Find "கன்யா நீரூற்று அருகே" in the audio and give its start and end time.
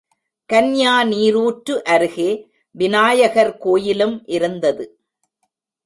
0.49-2.31